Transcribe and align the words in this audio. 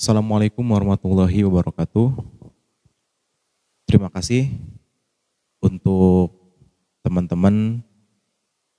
Assalamualaikum 0.00 0.64
warahmatullahi 0.64 1.44
wabarakatuh. 1.44 2.24
Terima 3.84 4.08
kasih 4.08 4.48
untuk 5.60 6.32
teman-teman 7.04 7.84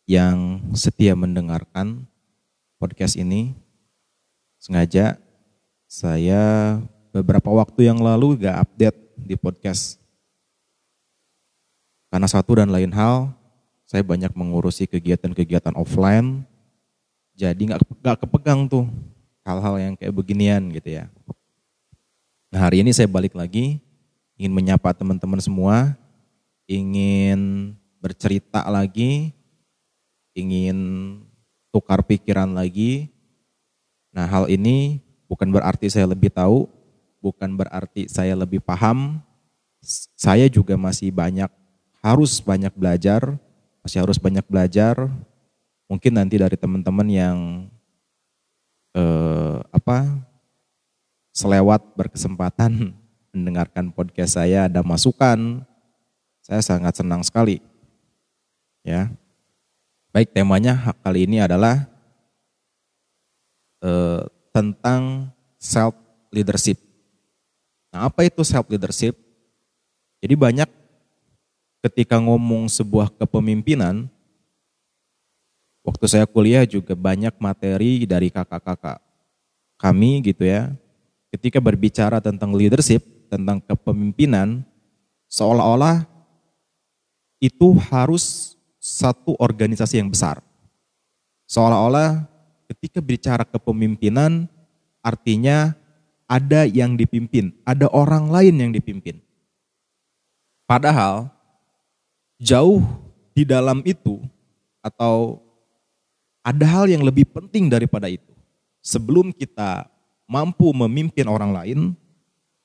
yang 0.10 0.58
setia 0.74 1.14
mendengarkan 1.14 2.10
podcast 2.82 3.14
ini. 3.22 3.54
Sengaja 4.58 5.22
saya 5.86 6.82
beberapa 7.14 7.54
waktu 7.54 7.94
yang 7.94 8.02
lalu 8.02 8.42
gak 8.42 8.58
update 8.58 8.98
di 9.14 9.38
podcast. 9.38 10.02
Karena 12.10 12.26
satu 12.26 12.58
dan 12.58 12.74
lain 12.74 12.90
hal, 12.98 13.30
saya 13.86 14.02
banyak 14.02 14.34
mengurusi 14.34 14.90
kegiatan-kegiatan 14.90 15.78
offline, 15.78 16.50
jadi 17.38 17.78
gak, 17.78 17.86
gak 18.02 18.18
kepegang 18.26 18.66
tuh 18.66 18.90
hal-hal 19.42 19.76
yang 19.82 19.94
kayak 19.98 20.14
beginian 20.14 20.70
gitu 20.74 21.02
ya. 21.02 21.06
Nah 22.52 22.68
hari 22.68 22.84
ini 22.84 22.92
saya 22.92 23.08
balik 23.08 23.32
lagi, 23.32 23.80
ingin 24.36 24.52
menyapa 24.52 24.92
teman-teman 24.92 25.40
semua, 25.40 25.96
ingin 26.68 27.72
bercerita 28.04 28.68
lagi, 28.68 29.32
ingin 30.36 30.78
tukar 31.72 32.04
pikiran 32.04 32.52
lagi. 32.52 33.08
Nah 34.12 34.28
hal 34.28 34.52
ini 34.52 35.00
bukan 35.32 35.48
berarti 35.48 35.88
saya 35.88 36.12
lebih 36.12 36.28
tahu, 36.28 36.68
bukan 37.24 37.56
berarti 37.56 38.12
saya 38.12 38.36
lebih 38.36 38.60
paham, 38.60 39.24
saya 40.20 40.52
juga 40.52 40.76
masih 40.76 41.08
banyak, 41.16 41.48
harus 42.04 42.44
banyak 42.44 42.76
belajar, 42.76 43.40
masih 43.80 44.04
harus 44.04 44.20
banyak 44.20 44.44
belajar. 44.44 45.08
Mungkin 45.88 46.20
nanti 46.20 46.36
dari 46.36 46.60
teman-teman 46.60 47.08
yang 47.08 47.38
eh, 48.96 49.58
apa 49.72 50.22
selewat 51.32 51.96
berkesempatan 51.96 52.92
mendengarkan 53.36 53.92
podcast 53.92 54.36
saya 54.36 54.68
ada 54.68 54.84
masukan, 54.84 55.64
saya 56.44 56.60
sangat 56.60 57.00
senang 57.00 57.24
sekali. 57.24 57.64
Ya. 58.84 59.12
Baik, 60.12 60.36
temanya 60.36 60.92
kali 61.00 61.24
ini 61.24 61.40
adalah 61.40 61.88
eh, 63.80 64.22
tentang 64.52 65.32
self 65.56 65.96
leadership. 66.32 66.76
Nah, 67.96 68.12
apa 68.12 68.28
itu 68.28 68.44
self 68.44 68.68
leadership? 68.68 69.16
Jadi 70.20 70.36
banyak 70.36 70.70
ketika 71.82 72.22
ngomong 72.22 72.70
sebuah 72.70 73.10
kepemimpinan, 73.18 74.06
waktu 75.82 76.06
saya 76.06 76.26
kuliah 76.30 76.66
juga 76.66 76.94
banyak 76.94 77.34
materi 77.42 78.06
dari 78.06 78.30
kakak-kakak 78.30 79.02
kami 79.82 80.22
gitu 80.22 80.46
ya. 80.46 80.70
Ketika 81.34 81.58
berbicara 81.58 82.22
tentang 82.22 82.54
leadership, 82.54 83.02
tentang 83.32 83.64
kepemimpinan, 83.64 84.62
seolah-olah 85.32 86.06
itu 87.42 87.74
harus 87.90 88.54
satu 88.78 89.34
organisasi 89.42 89.98
yang 89.98 90.12
besar. 90.12 90.44
Seolah-olah 91.50 92.30
ketika 92.70 93.02
bicara 93.02 93.44
kepemimpinan 93.48 94.46
artinya 95.02 95.74
ada 96.30 96.64
yang 96.64 96.96
dipimpin, 96.96 97.52
ada 97.66 97.90
orang 97.92 98.30
lain 98.30 98.56
yang 98.56 98.72
dipimpin. 98.72 99.20
Padahal 100.70 101.28
jauh 102.40 102.80
di 103.36 103.44
dalam 103.44 103.84
itu 103.84 104.24
atau 104.80 105.44
ada 106.42 106.66
hal 106.66 106.90
yang 106.90 107.06
lebih 107.06 107.30
penting 107.30 107.70
daripada 107.70 108.10
itu. 108.10 108.34
Sebelum 108.82 109.30
kita 109.30 109.86
mampu 110.26 110.74
memimpin 110.74 111.30
orang 111.30 111.54
lain, 111.54 111.80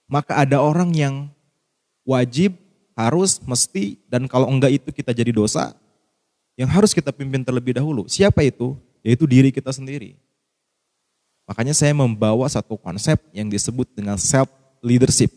maka 0.08 0.40
ada 0.40 0.60
orang 0.60 0.92
yang 0.96 1.14
wajib, 2.08 2.56
harus, 2.96 3.36
mesti, 3.44 4.00
dan 4.08 4.24
kalau 4.24 4.48
enggak 4.48 4.80
itu 4.80 4.88
kita 4.88 5.12
jadi 5.12 5.28
dosa, 5.28 5.76
yang 6.56 6.72
harus 6.72 6.96
kita 6.96 7.12
pimpin 7.12 7.44
terlebih 7.44 7.76
dahulu. 7.76 8.08
Siapa 8.08 8.40
itu? 8.40 8.80
Yaitu 9.04 9.28
diri 9.28 9.52
kita 9.52 9.68
sendiri. 9.68 10.16
Makanya 11.46 11.76
saya 11.76 11.92
membawa 11.94 12.48
satu 12.48 12.74
konsep 12.80 13.20
yang 13.30 13.46
disebut 13.46 13.86
dengan 13.92 14.16
self 14.16 14.50
leadership. 14.80 15.30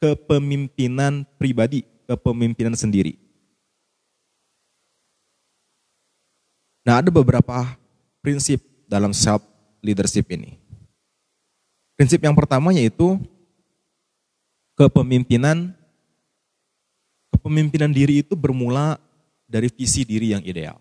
Kepemimpinan 0.00 1.28
pribadi, 1.36 1.84
kepemimpinan 2.08 2.74
sendiri. 2.74 3.27
Nah 6.86 7.02
ada 7.02 7.10
beberapa 7.10 7.78
prinsip 8.22 8.62
dalam 8.88 9.14
self 9.14 9.42
leadership 9.82 10.26
ini. 10.32 10.58
Prinsip 11.98 12.22
yang 12.22 12.34
pertama 12.34 12.70
yaitu 12.70 13.18
kepemimpinan 14.78 15.74
kepemimpinan 17.34 17.90
diri 17.90 18.22
itu 18.22 18.38
bermula 18.38 18.98
dari 19.46 19.66
visi 19.70 20.06
diri 20.06 20.34
yang 20.34 20.42
ideal. 20.46 20.78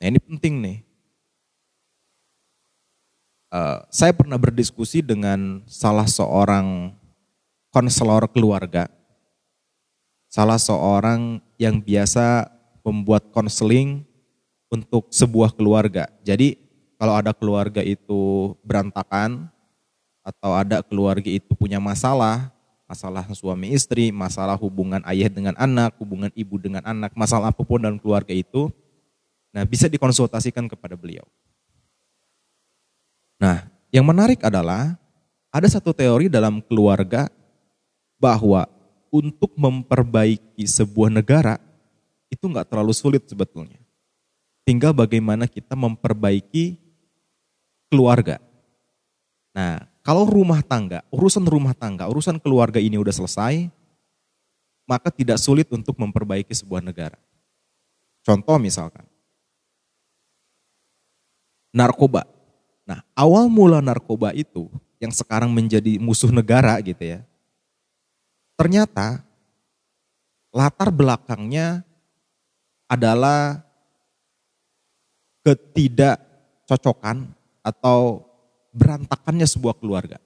Nah 0.00 0.06
ini 0.10 0.18
penting 0.18 0.54
nih. 0.60 0.78
Uh, 3.54 3.86
saya 3.86 4.10
pernah 4.10 4.34
berdiskusi 4.34 4.98
dengan 4.98 5.62
salah 5.70 6.10
seorang 6.10 6.90
konselor 7.70 8.26
keluarga, 8.26 8.90
salah 10.26 10.58
seorang 10.58 11.38
yang 11.54 11.78
biasa 11.78 12.50
membuat 12.82 13.30
konseling 13.30 14.02
untuk 14.74 15.06
sebuah 15.14 15.54
keluarga. 15.54 16.10
Jadi 16.26 16.58
kalau 16.98 17.14
ada 17.14 17.30
keluarga 17.30 17.80
itu 17.80 18.54
berantakan 18.66 19.46
atau 20.26 20.50
ada 20.56 20.82
keluarga 20.82 21.30
itu 21.30 21.54
punya 21.54 21.78
masalah, 21.78 22.50
masalah 22.90 23.22
suami 23.36 23.70
istri, 23.70 24.10
masalah 24.10 24.58
hubungan 24.58 25.04
ayah 25.06 25.30
dengan 25.30 25.54
anak, 25.54 25.94
hubungan 26.02 26.32
ibu 26.34 26.58
dengan 26.58 26.82
anak, 26.82 27.14
masalah 27.14 27.52
apa 27.52 27.62
pun 27.62 27.78
dalam 27.78 28.00
keluarga 28.00 28.32
itu, 28.32 28.72
nah 29.52 29.62
bisa 29.68 29.86
dikonsultasikan 29.86 30.66
kepada 30.66 30.96
beliau. 30.96 31.28
Nah, 33.36 33.68
yang 33.92 34.08
menarik 34.08 34.40
adalah 34.40 34.96
ada 35.52 35.68
satu 35.68 35.92
teori 35.92 36.32
dalam 36.32 36.64
keluarga 36.64 37.28
bahwa 38.16 38.64
untuk 39.12 39.52
memperbaiki 39.54 40.64
sebuah 40.64 41.12
negara 41.12 41.60
itu 42.32 42.48
nggak 42.48 42.66
terlalu 42.72 42.96
sulit 42.96 43.22
sebetulnya. 43.28 43.83
Tinggal 44.64 44.96
bagaimana 44.96 45.44
kita 45.44 45.76
memperbaiki 45.76 46.80
keluarga. 47.92 48.40
Nah, 49.52 49.84
kalau 50.00 50.24
rumah 50.24 50.64
tangga, 50.64 51.04
urusan 51.12 51.44
rumah 51.44 51.76
tangga, 51.76 52.08
urusan 52.08 52.40
keluarga 52.40 52.80
ini 52.80 52.96
udah 52.96 53.12
selesai, 53.12 53.68
maka 54.88 55.12
tidak 55.12 55.36
sulit 55.36 55.68
untuk 55.68 55.96
memperbaiki 56.00 56.52
sebuah 56.52 56.80
negara. 56.80 57.20
Contoh 58.24 58.56
misalkan, 58.56 59.04
narkoba. 61.76 62.24
Nah, 62.88 63.04
awal 63.12 63.52
mula 63.52 63.84
narkoba 63.84 64.32
itu 64.32 64.68
yang 64.96 65.12
sekarang 65.12 65.52
menjadi 65.52 66.00
musuh 66.00 66.32
negara 66.32 66.80
gitu 66.80 67.04
ya. 67.04 67.20
Ternyata 68.56 69.20
latar 70.54 70.88
belakangnya 70.88 71.82
adalah 72.86 73.60
ketidakcocokan 75.44 77.28
atau 77.60 78.24
berantakannya 78.74 79.46
sebuah 79.46 79.76
keluarga. 79.78 80.18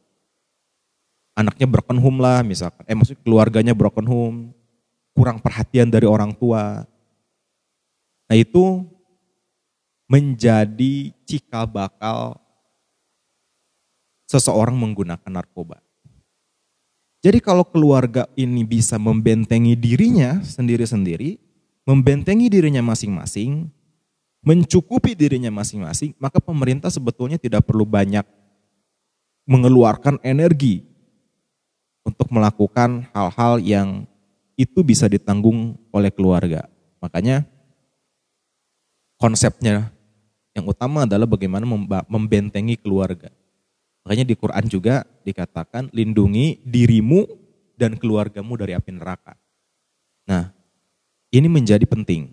Anaknya 1.39 1.67
broken 1.71 1.99
home 2.03 2.19
lah 2.19 2.43
misalkan, 2.43 2.83
eh 2.89 2.97
maksudnya 2.97 3.23
keluarganya 3.23 3.75
broken 3.75 4.07
home, 4.07 4.39
kurang 5.15 5.39
perhatian 5.39 5.91
dari 5.91 6.07
orang 6.07 6.35
tua. 6.35 6.83
Nah 8.27 8.37
itu 8.39 8.87
menjadi 10.09 11.13
cikal 11.29 11.69
bakal 11.69 12.41
seseorang 14.27 14.75
menggunakan 14.75 15.31
narkoba. 15.31 15.79
Jadi 17.19 17.43
kalau 17.43 17.67
keluarga 17.67 18.31
ini 18.39 18.63
bisa 18.63 18.95
membentengi 18.95 19.75
dirinya 19.75 20.39
sendiri-sendiri, 20.39 21.39
membentengi 21.83 22.47
dirinya 22.47 22.83
masing-masing, 22.83 23.67
mencukupi 24.43 25.19
dirinya 25.19 25.51
masing-masing, 25.51 26.15
maka 26.17 26.39
pemerintah 26.39 26.89
sebetulnya 26.89 27.37
tidak 27.37 27.67
perlu 27.67 27.83
banyak 27.83 28.25
mengeluarkan 29.49 30.21
energi 30.21 30.85
untuk 32.05 32.29
melakukan 32.29 33.09
hal-hal 33.13 33.61
yang 33.61 33.89
itu 34.59 34.81
bisa 34.85 35.09
ditanggung 35.09 35.77
oleh 35.93 36.13
keluarga. 36.13 36.67
Makanya 36.99 37.47
konsepnya 39.17 39.91
yang 40.57 40.67
utama 40.67 41.07
adalah 41.07 41.31
bagaimana 41.31 41.65
membentengi 42.11 42.75
keluarga. 42.75 43.31
Makanya 44.03 44.25
di 44.25 44.35
Quran 44.35 44.65
juga 44.67 45.07
dikatakan 45.23 45.93
lindungi 45.93 46.65
dirimu 46.65 47.29
dan 47.79 47.95
keluargamu 47.95 48.59
dari 48.59 48.75
api 48.75 48.91
neraka. 48.97 49.39
Nah, 50.27 50.51
ini 51.31 51.47
menjadi 51.47 51.85
penting. 51.87 52.33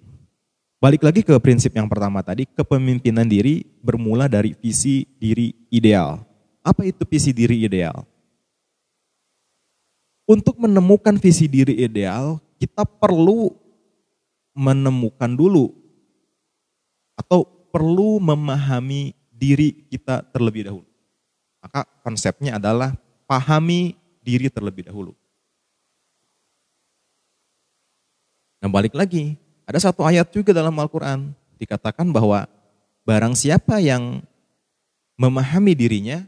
Balik 0.76 1.08
lagi 1.08 1.24
ke 1.24 1.32
prinsip 1.40 1.72
yang 1.72 1.88
pertama 1.88 2.20
tadi, 2.20 2.44
kepemimpinan 2.44 3.24
diri 3.24 3.64
bermula 3.80 4.28
dari 4.28 4.52
visi 4.60 5.08
diri 5.16 5.56
ideal 5.72 6.20
Apa 6.66 6.84
itu 6.84 7.06
visi 7.08 7.32
diri 7.32 7.64
ideal? 7.64 8.04
Untuk 10.26 10.58
menemukan 10.58 11.16
visi 11.22 11.46
diri 11.46 11.78
ideal, 11.86 12.42
kita 12.58 12.82
perlu 12.82 13.54
menemukan 14.58 15.30
dulu 15.30 15.70
atau 17.14 17.46
perlu 17.70 18.18
memahami 18.18 19.14
diri 19.30 19.86
kita 19.92 20.26
terlebih 20.34 20.66
dahulu. 20.66 20.90
Maka 21.62 21.86
konsepnya 22.02 22.58
adalah 22.58 22.98
pahami 23.30 23.94
diri 24.26 24.50
terlebih 24.50 24.90
dahulu. 24.90 25.14
Nah 28.66 28.70
balik 28.74 28.98
lagi, 28.98 29.38
ada 29.66 29.80
satu 29.82 30.06
ayat 30.06 30.30
juga 30.30 30.54
dalam 30.54 30.74
Al-Quran. 30.78 31.34
Dikatakan 31.58 32.14
bahwa 32.14 32.46
barang 33.02 33.34
siapa 33.34 33.82
yang 33.82 34.22
memahami 35.18 35.74
dirinya, 35.74 36.22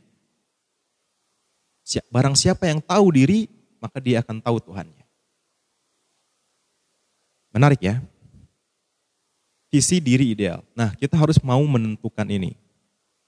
barang 2.09 2.33
siapa 2.33 2.65
yang 2.65 2.81
tahu 2.81 3.13
diri, 3.13 3.45
maka 3.77 4.01
dia 4.01 4.25
akan 4.25 4.41
tahu 4.41 4.57
Tuhannya. 4.57 5.05
Menarik 7.53 7.81
ya. 7.81 8.01
Visi 9.69 10.01
diri 10.01 10.33
ideal. 10.33 10.63
Nah 10.73 10.95
kita 10.97 11.13
harus 11.13 11.37
mau 11.43 11.61
menentukan 11.61 12.25
ini. 12.25 12.57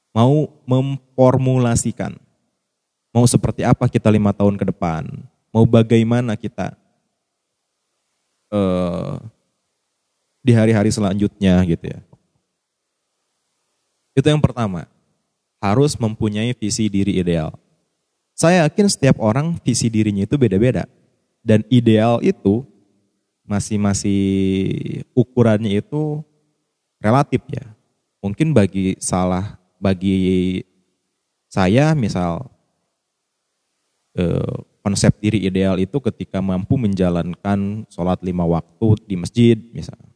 Mau 0.10 0.50
memformulasikan. 0.66 2.18
Mau 3.14 3.26
seperti 3.30 3.62
apa 3.62 3.86
kita 3.86 4.10
lima 4.10 4.34
tahun 4.34 4.58
ke 4.58 4.70
depan. 4.74 5.06
Mau 5.50 5.66
bagaimana 5.66 6.38
kita 6.38 6.78
uh, 8.54 9.18
di 10.40 10.52
hari-hari 10.56 10.90
selanjutnya 10.90 11.60
gitu 11.68 11.86
ya. 11.92 12.00
Itu 14.16 14.28
yang 14.28 14.44
pertama, 14.44 14.88
harus 15.60 15.96
mempunyai 16.00 16.56
visi 16.56 16.88
diri 16.88 17.20
ideal. 17.20 17.56
Saya 18.36 18.64
yakin 18.68 18.88
setiap 18.88 19.20
orang 19.20 19.60
visi 19.64 19.92
dirinya 19.92 20.24
itu 20.24 20.40
beda-beda. 20.40 20.88
Dan 21.44 21.64
ideal 21.72 22.20
itu 22.24 22.64
masih-masih 23.44 24.22
ukurannya 25.12 25.80
itu 25.84 26.24
relatif 27.04 27.44
ya. 27.52 27.68
Mungkin 28.20 28.52
bagi 28.52 28.96
salah, 29.00 29.60
bagi 29.80 30.64
saya 31.48 31.96
misal 31.96 32.48
eh, 34.16 34.56
konsep 34.84 35.16
diri 35.20 35.44
ideal 35.44 35.80
itu 35.80 36.00
ketika 36.00 36.40
mampu 36.44 36.76
menjalankan 36.80 37.88
sholat 37.92 38.20
lima 38.24 38.44
waktu 38.48 38.88
di 39.08 39.16
masjid 39.16 39.58
misal. 39.72 40.09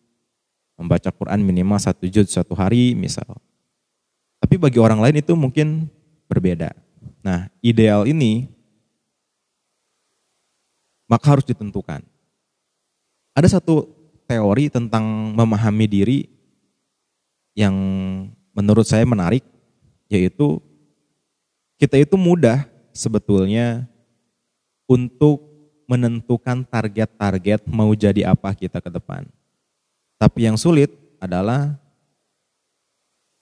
Membaca 0.74 1.10
Quran 1.14 1.40
minimal 1.46 1.78
satu 1.78 2.10
juz 2.10 2.34
satu 2.34 2.58
hari 2.58 2.98
misal. 2.98 3.28
Tapi 4.42 4.60
bagi 4.60 4.82
orang 4.82 5.00
lain 5.00 5.22
itu 5.22 5.34
mungkin 5.38 5.88
berbeda. 6.28 6.74
Nah 7.24 7.48
ideal 7.62 8.04
ini 8.10 8.50
maka 11.08 11.30
harus 11.30 11.46
ditentukan. 11.46 12.02
Ada 13.38 13.60
satu 13.60 13.86
teori 14.26 14.70
tentang 14.70 15.04
memahami 15.38 15.86
diri 15.86 16.20
yang 17.54 17.74
menurut 18.54 18.86
saya 18.86 19.06
menarik, 19.06 19.46
yaitu 20.10 20.58
kita 21.78 22.02
itu 22.02 22.18
mudah 22.18 22.66
sebetulnya 22.94 23.86
untuk 24.90 25.42
menentukan 25.86 26.66
target-target 26.66 27.66
mau 27.70 27.92
jadi 27.94 28.34
apa 28.34 28.54
kita 28.58 28.82
ke 28.82 28.90
depan. 28.90 29.28
Tapi 30.24 30.48
yang 30.48 30.56
sulit 30.56 30.88
adalah 31.20 31.76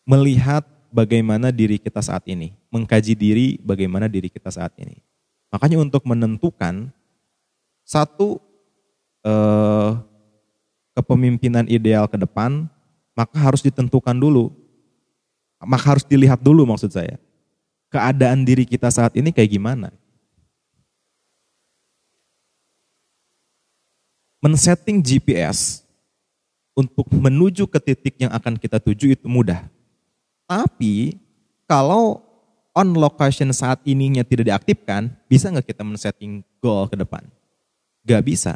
melihat 0.02 0.66
bagaimana 0.90 1.54
diri 1.54 1.78
kita 1.78 2.02
saat 2.02 2.26
ini, 2.26 2.58
mengkaji 2.74 3.14
diri 3.14 3.62
bagaimana 3.62 4.10
diri 4.10 4.34
kita 4.34 4.50
saat 4.50 4.74
ini. 4.82 4.98
Makanya 5.54 5.78
untuk 5.78 6.02
menentukan 6.10 6.90
satu 7.86 8.42
eh, 9.22 9.92
kepemimpinan 10.98 11.70
ideal 11.70 12.10
ke 12.10 12.18
depan, 12.18 12.66
maka 13.14 13.38
harus 13.38 13.62
ditentukan 13.62 14.18
dulu. 14.18 14.50
Maka 15.62 15.94
harus 15.94 16.06
dilihat 16.10 16.42
dulu 16.42 16.66
maksud 16.66 16.90
saya. 16.90 17.22
Keadaan 17.94 18.42
diri 18.42 18.66
kita 18.66 18.90
saat 18.90 19.14
ini 19.14 19.30
kayak 19.30 19.54
gimana? 19.54 19.94
men-setting 24.42 25.06
GPS 25.06 25.86
untuk 26.76 27.08
menuju 27.12 27.68
ke 27.68 27.80
titik 27.80 28.16
yang 28.22 28.32
akan 28.32 28.56
kita 28.56 28.80
tuju 28.80 29.14
itu 29.16 29.28
mudah. 29.28 29.68
Tapi 30.48 31.20
kalau 31.68 32.24
on 32.72 32.96
location 32.96 33.52
saat 33.52 33.84
ininya 33.84 34.24
tidak 34.24 34.48
diaktifkan, 34.52 35.12
bisa 35.28 35.52
nggak 35.52 35.72
kita 35.72 35.84
men-setting 35.84 36.44
goal 36.64 36.88
ke 36.88 36.96
depan? 36.96 37.24
Gak 38.08 38.24
bisa. 38.26 38.54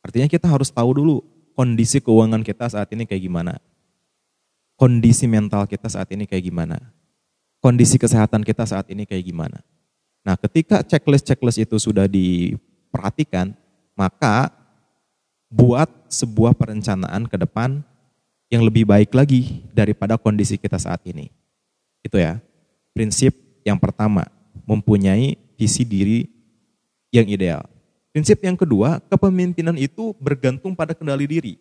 Artinya 0.00 0.30
kita 0.30 0.48
harus 0.48 0.72
tahu 0.72 0.96
dulu 0.96 1.20
kondisi 1.52 2.00
keuangan 2.00 2.40
kita 2.40 2.72
saat 2.72 2.88
ini 2.94 3.04
kayak 3.04 3.20
gimana. 3.20 3.54
Kondisi 4.80 5.28
mental 5.28 5.68
kita 5.68 5.92
saat 5.92 6.08
ini 6.08 6.24
kayak 6.24 6.48
gimana. 6.48 6.80
Kondisi 7.60 8.00
kesehatan 8.00 8.40
kita 8.40 8.64
saat 8.64 8.88
ini 8.88 9.04
kayak 9.04 9.28
gimana. 9.28 9.60
Nah 10.24 10.40
ketika 10.40 10.80
checklist-checklist 10.80 11.60
itu 11.60 11.76
sudah 11.76 12.08
diperhatikan, 12.08 13.52
maka 13.92 14.48
buat 15.50 15.90
sebuah 16.06 16.54
perencanaan 16.54 17.26
ke 17.26 17.34
depan 17.34 17.82
yang 18.46 18.62
lebih 18.62 18.86
baik 18.86 19.10
lagi 19.10 19.66
daripada 19.74 20.14
kondisi 20.14 20.54
kita 20.54 20.78
saat 20.78 21.02
ini. 21.02 21.34
Itu 22.06 22.16
ya, 22.16 22.38
prinsip 22.94 23.34
yang 23.66 23.76
pertama, 23.76 24.30
mempunyai 24.64 25.34
visi 25.58 25.82
diri 25.82 26.30
yang 27.10 27.26
ideal. 27.26 27.66
Prinsip 28.14 28.38
yang 28.42 28.54
kedua, 28.54 29.02
kepemimpinan 29.10 29.74
itu 29.74 30.14
bergantung 30.18 30.74
pada 30.74 30.94
kendali 30.94 31.26
diri. 31.26 31.54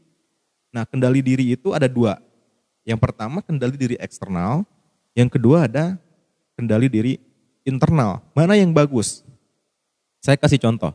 Nah, 0.69 0.85
kendali 0.85 1.21
diri 1.25 1.57
itu 1.57 1.73
ada 1.73 1.89
dua. 1.89 2.21
Yang 2.85 2.99
pertama 3.01 3.41
kendali 3.41 3.77
diri 3.77 3.95
eksternal, 4.01 4.65
yang 5.17 5.29
kedua 5.29 5.65
ada 5.65 5.97
kendali 6.57 6.89
diri 6.89 7.13
internal. 7.65 8.21
Mana 8.33 8.57
yang 8.57 8.73
bagus? 8.73 9.25
Saya 10.21 10.37
kasih 10.37 10.61
contoh. 10.61 10.93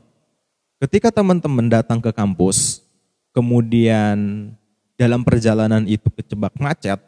Ketika 0.82 1.08
teman-teman 1.08 1.70
datang 1.70 2.02
ke 2.02 2.12
kampus, 2.12 2.83
kemudian 3.34 4.48
dalam 4.94 5.26
perjalanan 5.26 5.82
itu 5.90 6.06
kecebak 6.14 6.54
macet, 6.56 7.02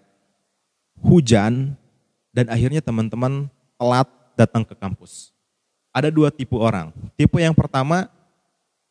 hujan, 0.98 1.78
dan 2.34 2.50
akhirnya 2.50 2.82
teman-teman 2.82 3.46
telat 3.78 4.10
datang 4.34 4.66
ke 4.66 4.74
kampus. 4.74 5.30
Ada 5.94 6.12
dua 6.12 6.28
tipe 6.28 6.58
orang. 6.58 6.92
Tipe 7.16 7.40
yang 7.40 7.56
pertama, 7.56 8.10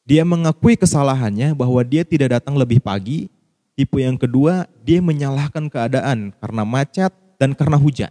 dia 0.07 0.25
mengakui 0.25 0.74
kesalahannya 0.74 1.53
bahwa 1.53 1.83
dia 1.86 2.01
tidak 2.01 2.41
datang 2.41 2.57
lebih 2.57 2.81
pagi. 2.81 3.29
Tipe 3.75 4.00
yang 4.00 4.15
kedua, 4.15 4.65
dia 4.81 5.03
menyalahkan 5.03 5.67
keadaan 5.67 6.33
karena 6.39 6.63
macet 6.63 7.12
dan 7.36 7.51
karena 7.51 7.75
hujan. 7.75 8.10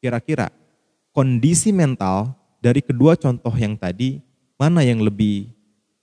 Kira-kira 0.00 0.48
kondisi 1.12 1.70
mental 1.70 2.32
dari 2.58 2.80
kedua 2.80 3.14
contoh 3.14 3.52
yang 3.54 3.76
tadi, 3.76 4.18
mana 4.58 4.82
yang 4.82 4.98
lebih 4.98 5.52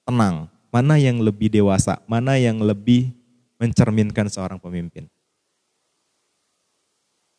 tenang? 0.07 0.54
Mana 0.75 0.99
yang 0.99 1.23
lebih 1.23 1.47
dewasa, 1.47 2.03
mana 2.03 2.35
yang 2.35 2.59
lebih 2.59 3.15
mencerminkan 3.55 4.27
seorang 4.27 4.59
pemimpin. 4.59 5.07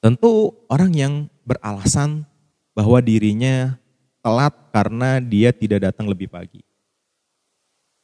Tentu 0.01 0.57
orang 0.73 0.93
yang 0.97 1.15
beralasan 1.45 2.25
bahwa 2.73 2.97
dirinya 3.05 3.77
telat 4.25 4.57
karena 4.73 5.21
dia 5.21 5.53
tidak 5.53 5.85
datang 5.85 6.09
lebih 6.09 6.33
pagi. 6.33 6.65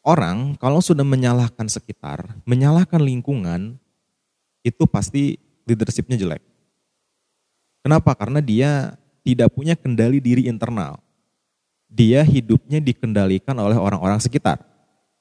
Orang 0.05 0.61
kalau 0.61 0.85
sudah 0.85 1.07
menyalahkan 1.07 1.65
sekitar, 1.65 2.29
menyalahkan 2.45 3.01
lingkungan, 3.01 3.81
itu 4.61 4.85
pasti 4.85 5.41
leadershipnya 5.65 6.21
jelek. 6.21 6.45
Kenapa? 7.81 8.12
Karena 8.21 8.45
dia 8.45 9.01
tidak 9.25 9.49
punya 9.57 9.81
kendali 9.81 10.21
diri 10.21 10.45
internal. 10.45 11.01
Dia 11.89 12.21
hidupnya 12.21 12.85
dikendalikan 12.85 13.57
oleh 13.57 13.79
orang-orang 13.79 14.19
sekitar 14.19 14.72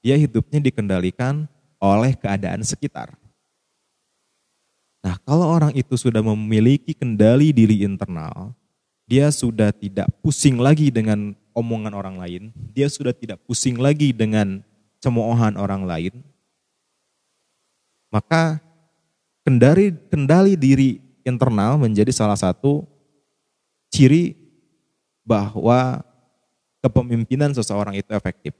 dia 0.01 0.17
hidupnya 0.17 0.57
dikendalikan 0.57 1.45
oleh 1.77 2.17
keadaan 2.17 2.65
sekitar. 2.65 3.13
Nah, 5.01 5.17
kalau 5.25 5.49
orang 5.49 5.73
itu 5.73 5.97
sudah 5.97 6.21
memiliki 6.21 6.93
kendali 6.93 7.49
diri 7.49 7.81
internal, 7.81 8.53
dia 9.09 9.33
sudah 9.33 9.73
tidak 9.73 10.09
pusing 10.21 10.61
lagi 10.61 10.93
dengan 10.93 11.33
omongan 11.57 11.93
orang 11.97 12.15
lain, 12.21 12.43
dia 12.73 12.85
sudah 12.85 13.13
tidak 13.13 13.41
pusing 13.49 13.81
lagi 13.81 14.13
dengan 14.13 14.61
cemoohan 15.01 15.57
orang 15.57 15.89
lain, 15.89 16.13
maka 18.13 18.61
kendali 19.41 19.89
kendali 20.13 20.53
diri 20.53 21.01
internal 21.25 21.81
menjadi 21.81 22.13
salah 22.13 22.37
satu 22.37 22.85
ciri 23.89 24.37
bahwa 25.25 26.05
kepemimpinan 26.85 27.53
seseorang 27.57 27.97
itu 27.97 28.09
efektif. 28.13 28.53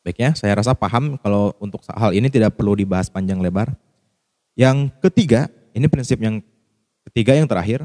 Baik 0.00 0.16
ya, 0.16 0.30
saya 0.32 0.56
rasa 0.56 0.72
paham 0.72 1.20
kalau 1.20 1.52
untuk 1.60 1.84
hal 1.84 2.16
ini 2.16 2.32
tidak 2.32 2.56
perlu 2.56 2.72
dibahas 2.72 3.12
panjang 3.12 3.36
lebar. 3.36 3.76
Yang 4.56 4.88
ketiga, 5.04 5.52
ini 5.76 5.86
prinsip 5.92 6.16
yang 6.20 6.40
ketiga 7.08 7.36
yang 7.36 7.44
terakhir, 7.44 7.84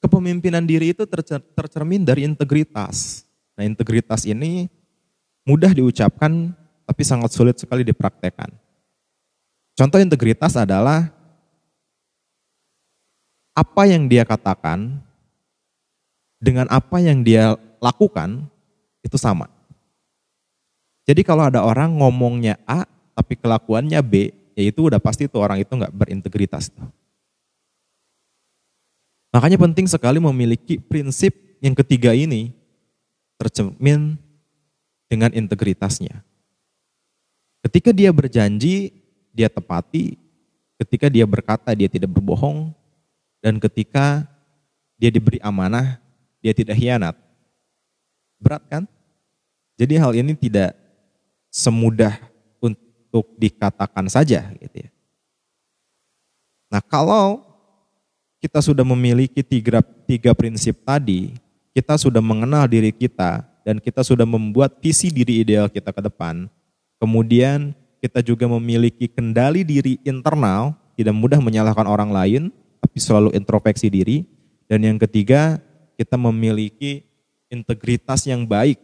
kepemimpinan 0.00 0.64
diri 0.64 0.96
itu 0.96 1.04
tercermin 1.52 2.04
dari 2.04 2.24
integritas. 2.24 3.26
Nah 3.56 3.64
integritas 3.64 4.28
ini 4.28 4.68
mudah 5.48 5.72
diucapkan 5.72 6.52
tapi 6.86 7.02
sangat 7.02 7.32
sulit 7.32 7.56
sekali 7.56 7.82
dipraktekkan. 7.82 8.52
Contoh 9.76 10.00
integritas 10.00 10.56
adalah 10.56 11.12
apa 13.56 13.82
yang 13.88 14.08
dia 14.08 14.24
katakan 14.24 15.00
dengan 16.36 16.68
apa 16.68 17.00
yang 17.00 17.24
dia 17.24 17.56
lakukan 17.80 18.44
itu 19.00 19.16
sama. 19.16 19.55
Jadi 21.06 21.22
kalau 21.22 21.46
ada 21.46 21.62
orang 21.62 21.94
ngomongnya 21.94 22.58
A 22.66 22.82
tapi 23.14 23.38
kelakuannya 23.38 24.02
B, 24.02 24.34
ya 24.58 24.62
itu 24.66 24.90
udah 24.90 24.98
pasti 24.98 25.30
tuh 25.30 25.40
orang 25.40 25.62
itu 25.62 25.70
nggak 25.70 25.94
berintegritas. 25.94 26.68
Makanya 29.30 29.56
penting 29.60 29.86
sekali 29.86 30.18
memiliki 30.18 30.82
prinsip 30.82 31.32
yang 31.62 31.78
ketiga 31.78 32.10
ini 32.10 32.50
tercermin 33.38 34.18
dengan 35.06 35.30
integritasnya. 35.30 36.24
Ketika 37.62 37.90
dia 37.90 38.10
berjanji, 38.14 38.94
dia 39.34 39.50
tepati. 39.50 40.14
Ketika 40.78 41.10
dia 41.10 41.26
berkata, 41.26 41.74
dia 41.74 41.90
tidak 41.90 42.14
berbohong. 42.14 42.70
Dan 43.42 43.58
ketika 43.58 44.24
dia 44.96 45.10
diberi 45.10 45.42
amanah, 45.42 45.98
dia 46.40 46.54
tidak 46.54 46.78
hianat. 46.78 47.14
Berat 48.38 48.62
kan? 48.70 48.84
Jadi 49.76 49.94
hal 50.00 50.12
ini 50.16 50.32
tidak 50.32 50.72
semudah 51.56 52.20
untuk 52.60 53.32
dikatakan 53.40 54.12
saja 54.12 54.52
gitu 54.60 54.84
ya. 54.84 54.90
Nah 56.68 56.84
kalau 56.84 57.40
kita 58.44 58.60
sudah 58.60 58.84
memiliki 58.84 59.40
tiga, 59.40 59.80
tiga 60.04 60.36
prinsip 60.36 60.84
tadi, 60.84 61.32
kita 61.72 61.96
sudah 61.96 62.20
mengenal 62.20 62.68
diri 62.68 62.92
kita 62.92 63.40
dan 63.64 63.80
kita 63.80 64.04
sudah 64.04 64.28
membuat 64.28 64.76
visi 64.84 65.08
diri 65.08 65.40
ideal 65.40 65.72
kita 65.72 65.96
ke 65.96 66.04
depan, 66.04 66.44
kemudian 67.00 67.72
kita 68.04 68.20
juga 68.20 68.44
memiliki 68.44 69.08
kendali 69.08 69.64
diri 69.64 69.96
internal, 70.04 70.76
tidak 70.92 71.16
mudah 71.16 71.40
menyalahkan 71.40 71.88
orang 71.88 72.12
lain, 72.12 72.42
tapi 72.84 73.00
selalu 73.00 73.32
introspeksi 73.32 73.88
diri. 73.88 74.28
Dan 74.68 74.84
yang 74.84 74.98
ketiga, 75.00 75.56
kita 75.96 76.20
memiliki 76.20 77.06
integritas 77.48 78.28
yang 78.28 78.44
baik 78.44 78.76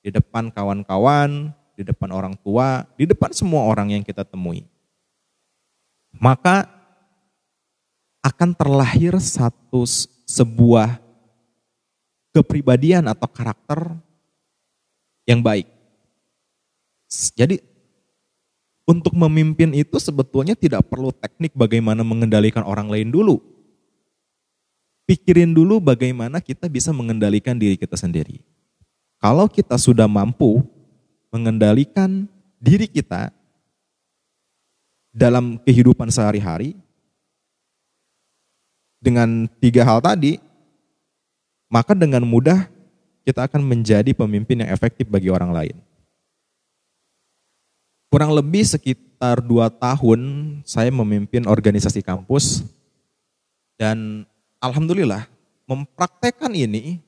di 0.00 0.14
depan 0.14 0.48
kawan-kawan, 0.54 1.50
di 1.76 1.82
depan 1.82 2.10
orang 2.12 2.34
tua, 2.40 2.84
di 2.94 3.08
depan 3.08 3.32
semua 3.32 3.64
orang 3.64 3.96
yang 3.96 4.02
kita 4.04 4.24
temui. 4.24 4.68
Maka 6.12 6.68
akan 8.22 8.54
terlahir 8.54 9.16
satu 9.18 9.82
sebuah 10.28 11.00
kepribadian 12.32 13.10
atau 13.10 13.28
karakter 13.28 13.98
yang 15.26 15.42
baik. 15.42 15.66
Jadi 17.36 17.60
untuk 18.88 19.14
memimpin 19.14 19.72
itu 19.76 19.96
sebetulnya 20.00 20.56
tidak 20.56 20.86
perlu 20.88 21.12
teknik 21.12 21.52
bagaimana 21.54 22.02
mengendalikan 22.02 22.64
orang 22.64 22.88
lain 22.88 23.12
dulu. 23.12 23.38
Pikirin 25.06 25.52
dulu 25.52 25.82
bagaimana 25.82 26.38
kita 26.38 26.70
bisa 26.70 26.94
mengendalikan 26.94 27.58
diri 27.58 27.76
kita 27.76 27.98
sendiri. 27.98 28.40
Kalau 29.22 29.46
kita 29.46 29.76
sudah 29.78 30.10
mampu 30.10 30.62
mengendalikan 31.32 32.28
diri 32.60 32.84
kita 32.84 33.32
dalam 35.10 35.56
kehidupan 35.64 36.12
sehari-hari 36.12 36.76
dengan 39.02 39.50
tiga 39.58 39.82
hal 39.82 39.98
tadi, 39.98 40.38
maka 41.66 41.96
dengan 41.96 42.22
mudah 42.22 42.70
kita 43.26 43.48
akan 43.48 43.64
menjadi 43.64 44.12
pemimpin 44.14 44.62
yang 44.62 44.70
efektif 44.70 45.08
bagi 45.10 45.32
orang 45.32 45.50
lain. 45.50 45.76
Kurang 48.12 48.36
lebih 48.36 48.68
sekitar 48.68 49.40
dua 49.40 49.72
tahun 49.72 50.20
saya 50.68 50.92
memimpin 50.92 51.48
organisasi 51.48 52.04
kampus 52.04 52.60
dan 53.80 54.28
alhamdulillah 54.60 55.24
mempraktekkan 55.64 56.52
ini 56.52 57.00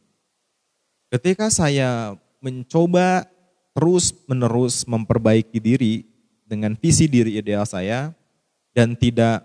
ketika 1.13 1.53
saya 1.53 2.17
mencoba 2.41 3.29
terus 3.75 4.15
menerus 4.31 4.87
memperbaiki 4.87 5.59
diri 5.59 6.07
dengan 6.47 6.79
visi 6.79 7.11
diri 7.11 7.37
ideal 7.37 7.67
saya 7.67 8.15
dan 8.71 8.95
tidak 8.95 9.43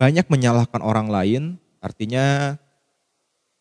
banyak 0.00 0.26
menyalahkan 0.26 0.80
orang 0.82 1.08
lain, 1.12 1.42
artinya 1.78 2.56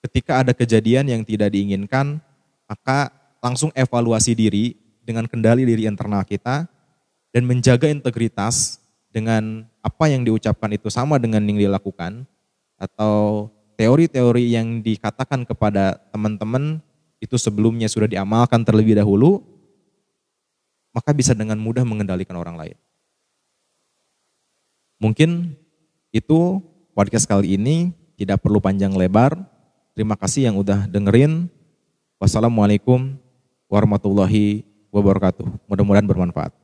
ketika 0.01 0.42
ada 0.42 0.56
kejadian 0.56 1.12
yang 1.12 1.22
tidak 1.28 1.51
diinginkan, 1.51 2.24
maka 2.66 3.12
langsung 3.44 3.70
evaluasi 3.75 4.34
diri 4.34 4.75
dengan 5.04 5.28
kendali 5.28 5.68
diri 5.68 5.86
internal 5.86 6.24
kita 6.24 6.66
dan 7.30 7.44
menjaga 7.46 7.92
integritas 7.92 8.80
dengan 9.10 9.66
apa 9.82 10.06
yang 10.10 10.22
diucapkan 10.24 10.70
itu 10.74 10.88
sama 10.88 11.18
dengan 11.18 11.42
yang 11.46 11.58
dilakukan 11.58 12.24
atau 12.80 13.50
teori-teori 13.75 14.54
yang 14.54 14.80
dikatakan 14.80 15.44
kepada 15.44 15.98
teman-teman 16.13 16.80
itu 17.20 17.36
sebelumnya 17.36 17.92
sudah 17.92 18.08
diamalkan 18.08 18.63
terlebih 18.63 18.96
dahulu, 18.96 19.44
maka 21.00 21.15
bisa 21.15 21.32
dengan 21.32 21.56
mudah 21.56 21.88
mengendalikan 21.88 22.36
orang 22.36 22.60
lain. 22.60 22.77
Mungkin 25.00 25.56
itu 26.12 26.60
podcast 26.91 27.24
kali 27.24 27.56
ini 27.56 27.96
tidak 28.20 28.44
perlu 28.44 28.60
panjang 28.60 28.91
lebar, 28.91 29.39
Terima 30.00 30.15
kasih 30.15 30.48
yang 30.48 30.56
udah 30.56 30.88
dengerin. 30.88 31.51
Wassalamualaikum 32.24 33.20
warahmatullahi 33.68 34.63
wabarakatuh. 34.96 35.68
Mudah-mudahan 35.68 36.08
bermanfaat. 36.08 36.56